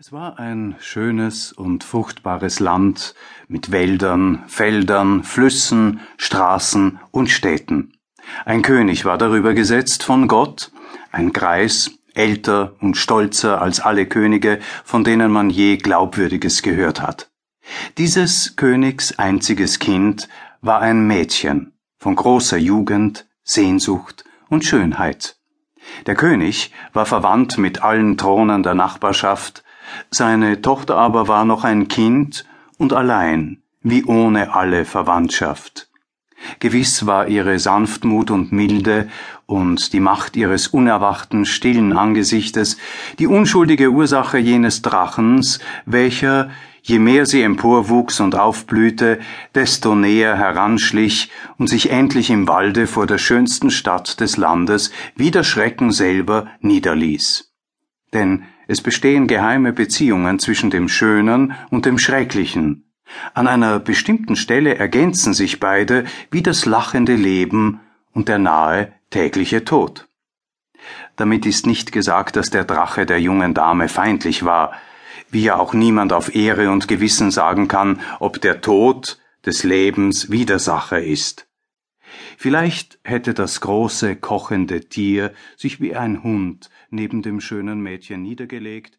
Es 0.00 0.12
war 0.12 0.38
ein 0.38 0.76
schönes 0.78 1.52
und 1.52 1.82
fruchtbares 1.82 2.60
Land 2.60 3.16
mit 3.48 3.72
Wäldern, 3.72 4.44
Feldern, 4.46 5.24
Flüssen, 5.24 5.98
Straßen 6.18 7.00
und 7.10 7.30
Städten. 7.30 7.94
Ein 8.44 8.62
König 8.62 9.04
war 9.04 9.18
darüber 9.18 9.54
gesetzt 9.54 10.04
von 10.04 10.28
Gott, 10.28 10.70
ein 11.10 11.32
Greis, 11.32 11.90
älter 12.14 12.76
und 12.78 12.96
stolzer 12.96 13.60
als 13.60 13.80
alle 13.80 14.06
Könige, 14.06 14.60
von 14.84 15.02
denen 15.02 15.32
man 15.32 15.50
je 15.50 15.78
Glaubwürdiges 15.78 16.62
gehört 16.62 17.02
hat. 17.02 17.32
Dieses 17.96 18.54
Königs 18.54 19.18
einziges 19.18 19.80
Kind 19.80 20.28
war 20.60 20.80
ein 20.80 21.08
Mädchen 21.08 21.72
von 21.96 22.14
großer 22.14 22.56
Jugend, 22.56 23.26
Sehnsucht 23.42 24.22
und 24.48 24.64
Schönheit. 24.64 25.40
Der 26.06 26.14
König 26.14 26.70
war 26.92 27.04
verwandt 27.04 27.58
mit 27.58 27.82
allen 27.82 28.16
Thronen 28.16 28.62
der 28.62 28.74
Nachbarschaft, 28.74 29.64
seine 30.10 30.62
Tochter 30.62 30.96
aber 30.96 31.28
war 31.28 31.44
noch 31.44 31.64
ein 31.64 31.88
Kind 31.88 32.44
und 32.78 32.92
allein, 32.92 33.62
wie 33.82 34.04
ohne 34.04 34.54
alle 34.54 34.84
Verwandtschaft. 34.84 35.88
Gewiss 36.60 37.06
war 37.06 37.28
ihre 37.28 37.58
Sanftmut 37.58 38.30
und 38.30 38.52
Milde 38.52 39.08
und 39.46 39.92
die 39.92 40.00
Macht 40.00 40.36
ihres 40.36 40.68
unerwachten, 40.68 41.44
stillen 41.44 41.96
Angesichtes 41.96 42.76
die 43.18 43.26
unschuldige 43.26 43.90
Ursache 43.90 44.38
jenes 44.38 44.82
Drachens, 44.82 45.58
welcher, 45.84 46.50
je 46.82 46.98
mehr 46.98 47.26
sie 47.26 47.42
emporwuchs 47.42 48.20
und 48.20 48.34
aufblühte, 48.34 49.18
desto 49.54 49.94
näher 49.94 50.36
heranschlich 50.36 51.30
und 51.56 51.68
sich 51.68 51.90
endlich 51.90 52.30
im 52.30 52.46
Walde 52.46 52.86
vor 52.86 53.06
der 53.06 53.18
schönsten 53.18 53.70
Stadt 53.70 54.20
des 54.20 54.36
Landes 54.36 54.92
wie 55.16 55.30
der 55.30 55.44
Schrecken 55.44 55.90
selber 55.90 56.46
niederließ. 56.60 57.52
Denn 58.12 58.44
es 58.68 58.82
bestehen 58.82 59.26
geheime 59.26 59.72
Beziehungen 59.72 60.38
zwischen 60.38 60.70
dem 60.70 60.88
Schönen 60.88 61.54
und 61.70 61.86
dem 61.86 61.98
Schrecklichen. 61.98 62.84
An 63.32 63.48
einer 63.48 63.80
bestimmten 63.80 64.36
Stelle 64.36 64.76
ergänzen 64.76 65.32
sich 65.32 65.58
beide 65.58 66.04
wie 66.30 66.42
das 66.42 66.66
lachende 66.66 67.14
Leben 67.14 67.80
und 68.12 68.28
der 68.28 68.38
nahe 68.38 68.92
tägliche 69.10 69.64
Tod. 69.64 70.06
Damit 71.16 71.46
ist 71.46 71.66
nicht 71.66 71.92
gesagt, 71.92 72.36
dass 72.36 72.50
der 72.50 72.64
Drache 72.64 73.06
der 73.06 73.20
jungen 73.20 73.54
Dame 73.54 73.88
feindlich 73.88 74.44
war, 74.44 74.72
wie 75.30 75.42
ja 75.42 75.56
auch 75.56 75.72
niemand 75.72 76.12
auf 76.12 76.34
Ehre 76.34 76.70
und 76.70 76.88
Gewissen 76.88 77.30
sagen 77.30 77.68
kann, 77.68 78.00
ob 78.20 78.40
der 78.40 78.60
Tod 78.60 79.18
des 79.46 79.64
Lebens 79.64 80.30
Widersacher 80.30 81.02
ist. 81.02 81.47
Vielleicht 82.36 82.98
hätte 83.04 83.34
das 83.34 83.60
große 83.60 84.16
kochende 84.16 84.88
Tier 84.88 85.32
sich 85.56 85.80
wie 85.80 85.94
ein 85.94 86.22
Hund 86.22 86.70
neben 86.90 87.22
dem 87.22 87.40
schönen 87.40 87.80
Mädchen 87.80 88.22
niedergelegt 88.22 88.98